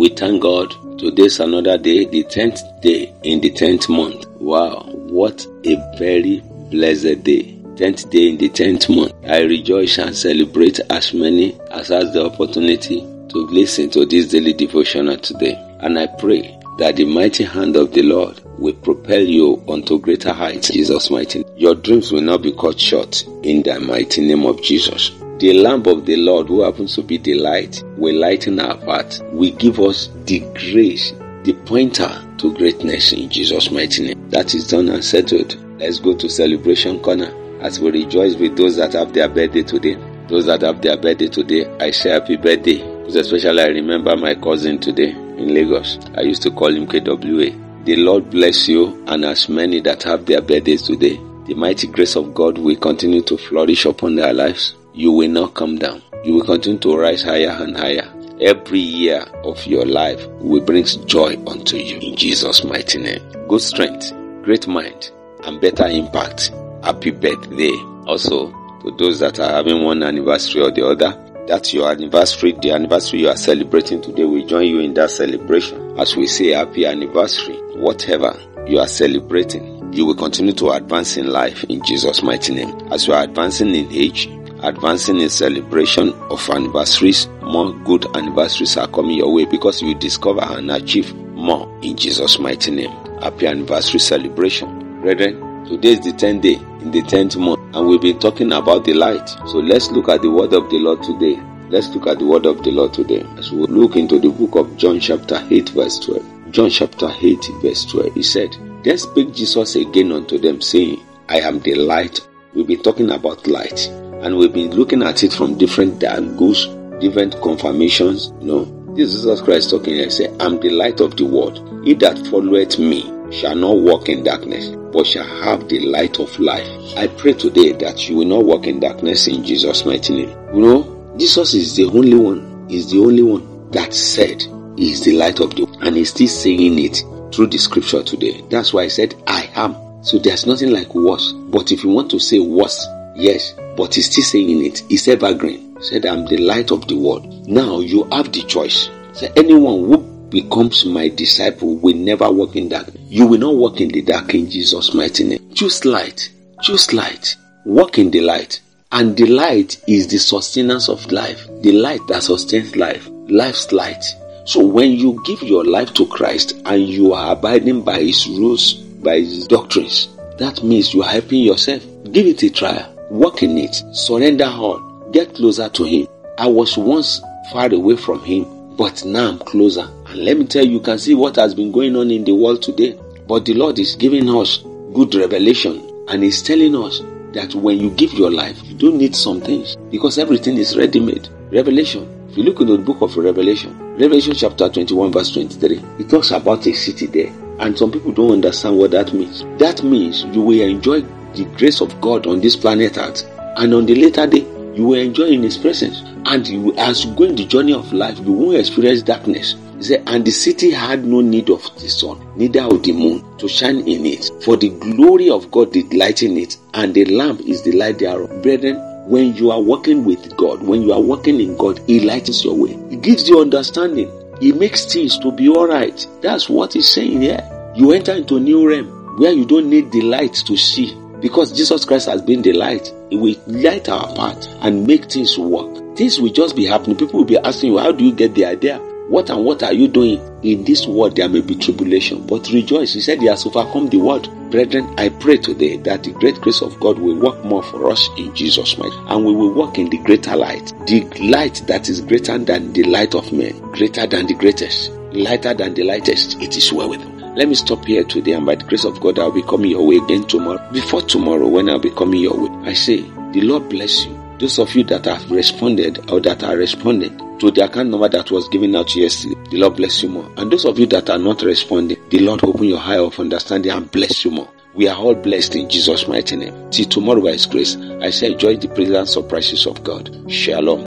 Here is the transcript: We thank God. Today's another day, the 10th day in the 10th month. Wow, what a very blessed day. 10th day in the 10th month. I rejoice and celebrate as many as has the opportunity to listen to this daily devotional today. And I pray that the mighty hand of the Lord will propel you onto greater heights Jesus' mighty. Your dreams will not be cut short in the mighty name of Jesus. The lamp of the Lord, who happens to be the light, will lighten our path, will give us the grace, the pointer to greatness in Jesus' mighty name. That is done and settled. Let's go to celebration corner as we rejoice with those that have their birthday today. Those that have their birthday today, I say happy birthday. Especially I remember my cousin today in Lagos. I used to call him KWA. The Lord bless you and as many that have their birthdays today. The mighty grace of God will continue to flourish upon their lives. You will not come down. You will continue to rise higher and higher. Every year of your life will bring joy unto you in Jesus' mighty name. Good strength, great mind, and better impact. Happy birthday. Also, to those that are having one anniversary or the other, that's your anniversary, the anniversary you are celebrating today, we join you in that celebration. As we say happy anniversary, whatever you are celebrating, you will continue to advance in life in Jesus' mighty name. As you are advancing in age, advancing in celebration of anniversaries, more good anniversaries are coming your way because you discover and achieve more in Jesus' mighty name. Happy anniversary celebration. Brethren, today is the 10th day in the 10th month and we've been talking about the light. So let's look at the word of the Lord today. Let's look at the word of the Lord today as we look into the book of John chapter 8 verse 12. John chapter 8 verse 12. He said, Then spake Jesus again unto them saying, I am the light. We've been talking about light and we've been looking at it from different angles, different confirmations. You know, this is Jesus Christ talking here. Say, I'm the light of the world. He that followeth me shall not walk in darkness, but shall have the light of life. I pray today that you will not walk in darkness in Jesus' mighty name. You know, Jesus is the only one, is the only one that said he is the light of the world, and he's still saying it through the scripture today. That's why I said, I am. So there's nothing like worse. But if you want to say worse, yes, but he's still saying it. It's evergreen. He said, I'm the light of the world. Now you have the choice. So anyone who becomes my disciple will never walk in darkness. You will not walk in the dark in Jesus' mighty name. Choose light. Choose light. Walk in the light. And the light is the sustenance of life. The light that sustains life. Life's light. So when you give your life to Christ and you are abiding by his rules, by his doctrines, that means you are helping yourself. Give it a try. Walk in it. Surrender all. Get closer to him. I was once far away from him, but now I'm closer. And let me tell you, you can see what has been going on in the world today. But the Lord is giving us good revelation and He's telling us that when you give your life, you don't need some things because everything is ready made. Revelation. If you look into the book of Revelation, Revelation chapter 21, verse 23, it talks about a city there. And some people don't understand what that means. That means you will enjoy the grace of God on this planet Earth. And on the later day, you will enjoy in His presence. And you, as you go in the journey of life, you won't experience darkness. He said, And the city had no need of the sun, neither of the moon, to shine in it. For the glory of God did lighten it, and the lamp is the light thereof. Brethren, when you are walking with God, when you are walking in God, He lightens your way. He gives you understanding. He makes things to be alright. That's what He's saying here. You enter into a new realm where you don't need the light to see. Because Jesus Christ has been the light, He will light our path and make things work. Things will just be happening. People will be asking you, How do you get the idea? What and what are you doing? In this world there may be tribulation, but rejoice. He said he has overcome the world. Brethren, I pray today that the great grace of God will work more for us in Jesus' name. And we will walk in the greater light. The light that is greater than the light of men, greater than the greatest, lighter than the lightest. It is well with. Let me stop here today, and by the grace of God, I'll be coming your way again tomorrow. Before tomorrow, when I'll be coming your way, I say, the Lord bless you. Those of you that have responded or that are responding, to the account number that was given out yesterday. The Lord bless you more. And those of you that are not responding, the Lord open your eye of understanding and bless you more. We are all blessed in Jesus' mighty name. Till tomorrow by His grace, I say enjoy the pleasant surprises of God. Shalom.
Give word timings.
We 0.00 0.08
thank 0.08 0.40
God. 0.40 0.98
Today's 0.98 1.40
another 1.40 1.76
day, 1.76 2.06
the 2.06 2.24
10th 2.24 2.80
day 2.80 3.12
in 3.22 3.42
the 3.42 3.50
10th 3.50 3.90
month. 3.90 4.26
Wow, 4.40 4.84
what 4.94 5.46
a 5.66 5.76
very 5.98 6.40
blessed 6.70 7.22
day. 7.22 7.58
10th 7.74 8.08
day 8.08 8.30
in 8.30 8.38
the 8.38 8.48
10th 8.48 8.96
month. 8.96 9.12
I 9.28 9.42
rejoice 9.42 9.98
and 9.98 10.16
celebrate 10.16 10.80
as 10.88 11.12
many 11.12 11.60
as 11.70 11.88
has 11.88 12.14
the 12.14 12.24
opportunity 12.24 13.00
to 13.28 13.46
listen 13.50 13.90
to 13.90 14.06
this 14.06 14.28
daily 14.28 14.54
devotional 14.54 15.18
today. 15.18 15.52
And 15.80 15.98
I 15.98 16.06
pray 16.06 16.58
that 16.78 16.96
the 16.96 17.04
mighty 17.04 17.44
hand 17.44 17.76
of 17.76 17.92
the 17.92 18.02
Lord 18.02 18.40
will 18.58 18.72
propel 18.76 19.20
you 19.20 19.62
onto 19.66 19.98
greater 19.98 20.32
heights 20.32 20.70
Jesus' 20.70 21.10
mighty. 21.10 21.44
Your 21.58 21.74
dreams 21.74 22.10
will 22.10 22.22
not 22.22 22.40
be 22.40 22.52
cut 22.52 22.80
short 22.80 23.22
in 23.42 23.62
the 23.64 23.78
mighty 23.78 24.26
name 24.26 24.46
of 24.46 24.62
Jesus. 24.62 25.10
The 25.40 25.54
lamp 25.54 25.86
of 25.86 26.04
the 26.04 26.16
Lord, 26.16 26.48
who 26.48 26.60
happens 26.60 26.94
to 26.96 27.02
be 27.02 27.16
the 27.16 27.32
light, 27.32 27.82
will 27.96 28.14
lighten 28.14 28.60
our 28.60 28.76
path, 28.76 29.22
will 29.32 29.56
give 29.56 29.80
us 29.80 30.10
the 30.26 30.40
grace, 30.52 31.14
the 31.44 31.54
pointer 31.64 32.10
to 32.36 32.52
greatness 32.52 33.14
in 33.14 33.30
Jesus' 33.30 33.70
mighty 33.70 34.02
name. 34.04 34.28
That 34.28 34.54
is 34.54 34.68
done 34.68 34.90
and 34.90 35.02
settled. 35.02 35.56
Let's 35.80 35.98
go 35.98 36.14
to 36.14 36.28
celebration 36.28 37.00
corner 37.00 37.32
as 37.62 37.80
we 37.80 37.90
rejoice 37.90 38.36
with 38.36 38.54
those 38.54 38.76
that 38.76 38.92
have 38.92 39.14
their 39.14 39.30
birthday 39.30 39.62
today. 39.62 39.94
Those 40.28 40.44
that 40.44 40.60
have 40.60 40.82
their 40.82 40.98
birthday 40.98 41.28
today, 41.28 41.74
I 41.80 41.90
say 41.92 42.10
happy 42.10 42.36
birthday. 42.36 42.82
Especially 43.06 43.62
I 43.62 43.68
remember 43.68 44.14
my 44.18 44.34
cousin 44.34 44.78
today 44.78 45.12
in 45.12 45.54
Lagos. 45.54 45.98
I 46.18 46.20
used 46.20 46.42
to 46.42 46.50
call 46.50 46.68
him 46.68 46.86
KWA. 46.86 47.84
The 47.86 47.96
Lord 47.96 48.28
bless 48.28 48.68
you 48.68 49.02
and 49.06 49.24
as 49.24 49.48
many 49.48 49.80
that 49.80 50.02
have 50.02 50.26
their 50.26 50.42
birthdays 50.42 50.82
today. 50.82 51.16
The 51.46 51.54
mighty 51.54 51.86
grace 51.86 52.14
of 52.14 52.34
God 52.34 52.58
will 52.58 52.76
continue 52.76 53.22
to 53.22 53.38
flourish 53.38 53.86
upon 53.86 54.16
their 54.16 54.34
lives. 54.34 54.74
You 54.92 55.12
will 55.12 55.30
not 55.30 55.54
come 55.54 55.78
down. 55.78 56.02
You 56.24 56.34
will 56.34 56.44
continue 56.44 56.78
to 56.80 56.96
rise 56.96 57.22
higher 57.22 57.50
and 57.50 57.76
higher. 57.76 58.12
Every 58.40 58.80
year 58.80 59.20
of 59.44 59.64
your 59.66 59.86
life 59.86 60.26
will 60.40 60.64
bring 60.64 60.84
joy 60.84 61.36
unto 61.46 61.76
you 61.76 61.98
in 61.98 62.16
Jesus' 62.16 62.64
mighty 62.64 62.98
name. 62.98 63.20
Good 63.48 63.60
strength, 63.60 64.12
great 64.42 64.66
mind, 64.66 65.10
and 65.44 65.60
better 65.60 65.86
impact. 65.86 66.50
Happy 66.82 67.10
birthday. 67.10 67.72
Also, 68.06 68.50
to 68.82 68.94
those 68.98 69.20
that 69.20 69.38
are 69.38 69.50
having 69.50 69.84
one 69.84 70.02
anniversary 70.02 70.62
or 70.62 70.70
the 70.70 70.86
other, 70.86 71.16
that's 71.46 71.72
your 71.74 71.90
anniversary, 71.90 72.52
the 72.52 72.70
anniversary 72.72 73.20
you 73.20 73.28
are 73.28 73.36
celebrating 73.36 74.00
today, 74.00 74.24
we 74.24 74.44
join 74.44 74.66
you 74.66 74.80
in 74.80 74.94
that 74.94 75.10
celebration. 75.10 75.98
As 75.98 76.16
we 76.16 76.26
say 76.26 76.48
happy 76.48 76.86
anniversary, 76.86 77.56
whatever 77.74 78.36
you 78.66 78.78
are 78.78 78.88
celebrating, 78.88 79.92
you 79.92 80.06
will 80.06 80.14
continue 80.14 80.52
to 80.54 80.70
advance 80.70 81.16
in 81.16 81.26
life 81.28 81.64
in 81.64 81.84
Jesus' 81.84 82.22
mighty 82.22 82.54
name. 82.54 82.70
As 82.92 83.06
you 83.06 83.14
are 83.14 83.24
advancing 83.24 83.74
in 83.74 83.90
age, 83.92 84.28
advancing 84.62 85.20
in 85.20 85.28
celebration 85.30 86.12
of 86.30 86.48
anniversaries, 86.50 87.28
more 87.42 87.72
good 87.72 88.04
anniversaries 88.16 88.76
are 88.76 88.88
coming 88.88 89.18
your 89.18 89.32
way 89.32 89.44
because 89.44 89.82
you 89.82 89.94
discover 89.94 90.42
and 90.42 90.70
achieve 90.70 91.14
more 91.14 91.68
in 91.82 91.96
Jesus' 91.96 92.38
mighty 92.38 92.70
name. 92.70 92.90
Happy 93.20 93.46
anniversary 93.46 94.00
celebration. 94.00 95.00
Brethren, 95.00 95.64
today 95.64 95.92
is 95.92 96.00
the 96.00 96.12
10th 96.12 96.42
day 96.42 96.54
in 96.54 96.90
the 96.90 97.02
10th 97.02 97.36
month 97.38 97.60
and 97.74 97.86
we've 97.86 98.00
been 98.00 98.18
talking 98.18 98.52
about 98.52 98.84
the 98.84 98.94
light. 98.94 99.28
So 99.28 99.58
let's 99.58 99.90
look 99.90 100.08
at 100.08 100.22
the 100.22 100.30
word 100.30 100.52
of 100.52 100.68
the 100.70 100.78
Lord 100.78 101.02
today. 101.02 101.40
Let's 101.68 101.88
look 101.88 102.06
at 102.06 102.18
the 102.18 102.26
word 102.26 102.46
of 102.46 102.62
the 102.62 102.70
Lord 102.70 102.92
today 102.92 103.24
as 103.36 103.52
we 103.52 103.66
look 103.66 103.96
into 103.96 104.18
the 104.18 104.30
book 104.30 104.56
of 104.56 104.76
John 104.76 105.00
chapter 105.00 105.46
8 105.50 105.70
verse 105.70 105.98
12. 106.00 106.50
John 106.50 106.68
chapter 106.70 107.10
8 107.20 107.44
verse 107.62 107.84
12. 107.86 108.14
He 108.14 108.22
said, 108.22 108.56
Then 108.82 108.98
spake 108.98 109.32
Jesus 109.32 109.76
again 109.76 110.12
unto 110.12 110.38
them 110.38 110.60
saying, 110.60 111.00
I 111.28 111.40
am 111.40 111.60
the 111.60 111.76
light. 111.76 112.20
We've 112.54 112.66
been 112.66 112.82
talking 112.82 113.10
about 113.10 113.46
light 113.46 113.88
and 114.22 114.36
we've 114.36 114.52
been 114.52 114.70
looking 114.72 115.02
at 115.02 115.24
it 115.24 115.32
from 115.32 115.56
different 115.56 116.02
angles, 116.04 116.66
different 117.00 117.40
confirmations. 117.42 118.32
You 118.40 118.46
know, 118.46 118.94
this 118.94 119.14
is 119.14 119.22
Jesus 119.22 119.40
Christ 119.40 119.70
talking 119.70 119.94
here. 119.94 120.10
Say, 120.10 120.28
I'm 120.40 120.60
the 120.60 120.70
light 120.70 121.00
of 121.00 121.16
the 121.16 121.24
world. 121.24 121.84
He 121.84 121.94
that 121.94 122.18
followeth 122.26 122.78
me 122.78 123.02
shall 123.32 123.54
not 123.54 123.78
walk 123.78 124.08
in 124.08 124.24
darkness, 124.24 124.68
but 124.92 125.06
shall 125.06 125.26
have 125.42 125.68
the 125.68 125.80
light 125.86 126.18
of 126.18 126.38
life. 126.38 126.68
I 126.96 127.06
pray 127.06 127.32
today 127.32 127.72
that 127.72 128.08
you 128.08 128.16
will 128.16 128.26
not 128.26 128.44
walk 128.44 128.66
in 128.66 128.80
darkness 128.80 129.26
in 129.26 129.44
Jesus' 129.44 129.84
mighty 129.84 130.14
name. 130.14 130.38
You 130.54 130.60
know, 130.60 131.14
Jesus 131.16 131.54
is 131.54 131.76
the 131.76 131.84
only 131.84 132.14
one, 132.16 132.66
is 132.68 132.90
the 132.90 132.98
only 132.98 133.22
one 133.22 133.70
that 133.70 133.94
said 133.94 134.42
he 134.76 134.90
is 134.90 135.02
the 135.02 135.12
light 135.12 135.40
of 135.40 135.54
the 135.54 135.64
world, 135.64 135.78
and 135.82 135.96
he's 135.96 136.10
still 136.10 136.28
saying 136.28 136.78
it 136.78 137.02
through 137.32 137.46
the 137.46 137.58
scripture 137.58 138.02
today. 138.02 138.42
That's 138.48 138.72
why 138.72 138.82
I 138.82 138.88
said, 138.88 139.14
I 139.26 139.50
am. 139.54 139.76
So 140.02 140.18
there's 140.18 140.46
nothing 140.46 140.70
like 140.70 140.94
worse. 140.94 141.32
But 141.32 141.70
if 141.72 141.84
you 141.84 141.90
want 141.90 142.10
to 142.10 142.18
say 142.18 142.38
worse, 142.38 142.84
yes, 143.20 143.54
but 143.76 143.94
he's 143.94 144.10
still 144.10 144.24
saying 144.24 144.64
it. 144.64 144.82
It's 144.90 145.08
evergreen. 145.08 145.76
He 145.76 145.84
said, 145.84 146.06
I'm 146.06 146.26
the 146.26 146.38
light 146.38 146.70
of 146.70 146.88
the 146.88 146.96
world. 146.96 147.48
Now 147.48 147.80
you 147.80 148.04
have 148.10 148.32
the 148.32 148.42
choice. 148.42 148.88
So 149.12 149.28
anyone 149.36 149.84
who 149.84 149.98
becomes 150.30 150.84
my 150.84 151.08
disciple 151.08 151.76
will 151.76 151.96
never 151.96 152.30
walk 152.30 152.56
in 152.56 152.68
darkness. 152.68 152.96
You 153.08 153.26
will 153.26 153.38
not 153.38 153.54
walk 153.54 153.80
in 153.80 153.88
the 153.88 154.02
dark 154.02 154.34
in 154.34 154.50
Jesus' 154.50 154.94
mighty 154.94 155.24
name. 155.24 155.54
Choose 155.54 155.84
light. 155.84 156.30
Choose 156.62 156.92
light. 156.92 157.36
Walk 157.64 157.98
in 157.98 158.10
the 158.10 158.20
light. 158.20 158.60
And 158.92 159.16
the 159.16 159.26
light 159.26 159.80
is 159.86 160.08
the 160.08 160.18
sustenance 160.18 160.88
of 160.88 161.10
life. 161.12 161.46
The 161.62 161.72
light 161.72 162.00
that 162.08 162.22
sustains 162.22 162.76
life. 162.76 163.08
Life's 163.28 163.72
light. 163.72 164.04
So 164.44 164.66
when 164.66 164.92
you 164.92 165.22
give 165.24 165.42
your 165.42 165.64
life 165.64 165.94
to 165.94 166.06
Christ 166.06 166.60
and 166.64 166.82
you 166.82 167.12
are 167.12 167.32
abiding 167.32 167.82
by 167.82 168.00
his 168.00 168.26
rules, 168.28 168.74
by 168.74 169.20
his 169.20 169.46
doctrines, 169.46 170.08
that 170.38 170.62
means 170.64 170.94
you 170.94 171.02
are 171.02 171.10
helping 171.10 171.42
yourself. 171.42 171.84
Give 172.10 172.26
it 172.26 172.42
a 172.42 172.50
try. 172.50 172.86
Walk 173.10 173.42
in 173.42 173.58
it. 173.58 173.74
Surrender 173.92 174.44
all. 174.44 174.78
Get 175.10 175.34
closer 175.34 175.68
to 175.68 175.84
him. 175.84 176.06
I 176.38 176.46
was 176.46 176.78
once 176.78 177.20
far 177.52 177.72
away 177.72 177.96
from 177.96 178.24
him, 178.24 178.76
but 178.76 179.04
now 179.04 179.30
I'm 179.30 179.38
closer. 179.40 179.88
And 180.06 180.24
let 180.24 180.38
me 180.38 180.46
tell 180.46 180.64
you, 180.64 180.74
you 180.74 180.80
can 180.80 180.98
see 180.98 181.14
what 181.14 181.34
has 181.36 181.52
been 181.54 181.72
going 181.72 181.96
on 181.96 182.10
in 182.12 182.22
the 182.24 182.34
world 182.34 182.62
today. 182.62 182.98
But 183.26 183.44
the 183.44 183.54
Lord 183.54 183.78
is 183.80 183.96
giving 183.96 184.28
us 184.30 184.58
good 184.94 185.14
revelation 185.14 186.04
and 186.08 186.22
He's 186.22 186.42
telling 186.42 186.74
us 186.76 187.00
that 187.32 187.54
when 187.54 187.78
you 187.78 187.90
give 187.90 188.12
your 188.12 188.30
life, 188.30 188.60
you 188.64 188.76
don't 188.76 188.96
need 188.96 189.14
some 189.14 189.40
things 189.40 189.76
because 189.90 190.18
everything 190.18 190.56
is 190.56 190.76
ready 190.76 191.00
made. 191.00 191.28
Revelation. 191.50 192.16
If 192.30 192.36
you 192.36 192.44
look 192.44 192.60
into 192.60 192.76
the 192.76 192.82
book 192.82 193.00
of 193.00 193.16
Revelation, 193.16 193.76
Revelation 193.96 194.34
chapter 194.34 194.68
21, 194.68 195.10
verse 195.10 195.32
23, 195.32 195.82
it 195.98 196.08
talks 196.08 196.30
about 196.30 196.64
a 196.66 196.72
city 196.72 197.06
there. 197.06 197.32
And 197.58 197.76
some 197.76 197.90
people 197.90 198.12
don't 198.12 198.32
understand 198.32 198.78
what 198.78 198.92
that 198.92 199.12
means. 199.12 199.44
That 199.58 199.82
means 199.82 200.24
you 200.24 200.40
will 200.40 200.60
enjoy 200.60 201.02
the 201.34 201.44
grace 201.56 201.80
of 201.80 202.00
God 202.00 202.26
on 202.26 202.40
this 202.40 202.56
planet 202.56 202.98
Earth. 202.98 203.24
And 203.56 203.74
on 203.74 203.86
the 203.86 203.94
later 203.94 204.26
day, 204.26 204.46
you 204.74 204.86
will 204.86 205.00
enjoy 205.00 205.26
in 205.26 205.42
His 205.42 205.58
presence. 205.58 206.02
And 206.26 206.46
you, 206.46 206.74
as 206.76 207.04
you 207.04 207.14
go 207.14 207.24
in 207.24 207.34
the 207.34 207.46
journey 207.46 207.72
of 207.72 207.92
life, 207.92 208.18
you 208.18 208.32
won't 208.32 208.58
experience 208.58 209.02
darkness. 209.02 209.56
He 209.78 209.84
said, 209.84 210.04
And 210.06 210.24
the 210.24 210.30
city 210.30 210.70
had 210.70 211.04
no 211.04 211.20
need 211.20 211.50
of 211.50 211.62
the 211.80 211.88
sun, 211.88 212.20
neither 212.36 212.62
of 212.62 212.82
the 212.82 212.92
moon, 212.92 213.24
to 213.38 213.48
shine 213.48 213.78
in 213.88 214.04
it. 214.06 214.30
For 214.44 214.56
the 214.56 214.68
glory 214.68 215.30
of 215.30 215.50
God 215.50 215.72
did 215.72 215.92
lighten 215.94 216.36
it, 216.36 216.56
and 216.74 216.94
the 216.94 217.06
lamp 217.06 217.40
is 217.40 217.62
the 217.62 217.72
light 217.72 217.98
thereof. 217.98 218.42
Brethren, 218.42 218.76
when 219.08 219.34
you 219.34 219.50
are 219.50 219.60
walking 219.60 220.04
with 220.04 220.36
God, 220.36 220.62
when 220.62 220.82
you 220.82 220.92
are 220.92 221.00
walking 221.00 221.40
in 221.40 221.56
God, 221.56 221.80
He 221.86 222.00
lightens 222.00 222.44
your 222.44 222.54
way. 222.54 222.78
He 222.90 222.96
gives 222.96 223.28
you 223.28 223.40
understanding. 223.40 224.10
He 224.40 224.52
makes 224.52 224.84
things 224.84 225.18
to 225.18 225.32
be 225.32 225.48
alright. 225.48 226.06
That's 226.22 226.48
what 226.48 226.74
He's 226.74 226.88
saying 226.88 227.22
here. 227.22 227.72
You 227.74 227.92
enter 227.92 228.12
into 228.12 228.36
a 228.36 228.40
new 228.40 228.68
realm 228.68 229.18
where 229.18 229.32
you 229.32 229.44
don't 229.44 229.68
need 229.68 229.90
the 229.92 230.02
light 230.02 230.34
to 230.34 230.56
see. 230.56 230.94
Because 231.20 231.52
Jesus 231.52 231.84
Christ 231.84 232.08
has 232.08 232.22
been 232.22 232.42
the 232.42 232.52
light, 232.52 232.92
He 233.10 233.16
will 233.16 233.36
light 233.46 233.88
our 233.88 234.14
path 234.14 234.46
and 234.62 234.86
make 234.86 235.10
things 235.10 235.38
work. 235.38 235.96
Things 235.96 236.20
will 236.20 236.32
just 236.32 236.56
be 236.56 236.66
happening. 236.66 236.96
People 236.96 237.20
will 237.20 237.26
be 237.26 237.38
asking 237.38 237.72
you, 237.72 237.78
How 237.78 237.92
do 237.92 238.04
you 238.04 238.12
get 238.12 238.34
the 238.34 238.46
idea? 238.46 238.80
What 239.10 239.28
and 239.28 239.44
what 239.44 239.64
are 239.64 239.72
you 239.72 239.88
doing? 239.88 240.20
In 240.44 240.62
this 240.62 240.86
world 240.86 241.16
there 241.16 241.28
may 241.28 241.40
be 241.40 241.56
tribulation, 241.56 242.24
but 242.28 242.48
rejoice. 242.50 242.94
He 242.94 243.00
said 243.00 243.18
he 243.18 243.26
has 243.26 243.44
overcome 243.44 243.88
the 243.88 243.98
world. 243.98 244.30
Brethren, 244.52 244.94
I 244.98 245.08
pray 245.08 245.36
today 245.36 245.78
that 245.78 246.04
the 246.04 246.12
great 246.12 246.40
grace 246.40 246.62
of 246.62 246.78
God 246.78 246.96
will 246.96 247.18
work 247.18 247.44
more 247.44 247.62
for 247.64 247.90
us 247.90 248.08
in 248.16 248.32
Jesus' 248.36 248.78
name. 248.78 248.92
And 249.08 249.26
we 249.26 249.34
will 249.34 249.52
walk 249.52 249.78
in 249.78 249.90
the 249.90 249.98
greater 249.98 250.36
light. 250.36 250.72
The 250.86 251.02
light 251.20 251.60
that 251.66 251.88
is 251.88 252.00
greater 252.00 252.38
than 252.38 252.72
the 252.72 252.84
light 252.84 253.16
of 253.16 253.32
men, 253.32 253.58
greater 253.72 254.06
than 254.06 254.28
the 254.28 254.34
greatest, 254.34 254.92
lighter 255.12 255.54
than 255.54 255.74
the 255.74 255.82
lightest. 255.82 256.40
It 256.40 256.56
is 256.56 256.72
well 256.72 256.88
with. 256.90 257.09
Let 257.36 257.48
me 257.48 257.54
stop 257.54 257.84
here 257.84 258.02
today, 258.02 258.32
and 258.32 258.44
by 258.44 258.56
the 258.56 258.64
grace 258.64 258.84
of 258.84 259.00
God, 259.00 259.18
I'll 259.18 259.30
be 259.30 259.42
coming 259.42 259.70
your 259.70 259.86
way 259.86 259.96
again 259.96 260.26
tomorrow. 260.26 260.68
Before 260.72 261.00
tomorrow, 261.00 261.46
when 261.46 261.70
I'll 261.70 261.78
be 261.78 261.90
coming 261.90 262.20
your 262.20 262.36
way, 262.36 262.68
I 262.68 262.72
say, 262.72 263.02
the 263.32 263.42
Lord 263.42 263.68
bless 263.68 264.04
you. 264.04 264.18
Those 264.40 264.58
of 264.58 264.74
you 264.74 264.82
that 264.84 265.04
have 265.04 265.30
responded 265.30 266.10
or 266.10 266.20
that 266.20 266.42
are 266.42 266.56
responding, 266.56 267.16
to 267.38 267.50
the 267.50 267.64
account 267.64 267.90
number 267.90 268.08
that 268.08 268.30
was 268.30 268.48
given 268.48 268.74
out 268.74 268.94
yesterday. 268.94 269.34
The 269.50 269.58
Lord 269.58 269.76
bless 269.76 270.02
you 270.02 270.08
more. 270.08 270.30
And 270.36 270.50
those 270.52 270.64
of 270.64 270.78
you 270.78 270.86
that 270.86 271.08
are 271.08 271.18
not 271.18 271.42
responding, 271.42 271.98
the 272.10 272.18
Lord 272.18 272.44
open 272.44 272.64
your 272.64 272.80
eye 272.80 272.98
of 272.98 273.18
understanding 273.18 273.72
and 273.72 273.90
bless 273.90 274.24
you 274.24 274.30
more. 274.30 274.50
We 274.74 274.88
are 274.88 274.96
all 274.96 275.14
blessed 275.14 275.56
in 275.56 275.70
Jesus' 275.70 276.06
mighty 276.06 276.36
name. 276.36 276.70
Till 276.70 276.86
tomorrow 276.86 277.22
by 277.22 277.32
His 277.32 277.46
grace, 277.46 277.76
I 277.76 278.10
say 278.10 278.32
enjoy 278.32 278.56
the 278.56 278.68
pleasant 278.68 279.08
surprises 279.08 279.66
of 279.66 279.82
God. 279.82 280.10
Shalom. 280.30 280.86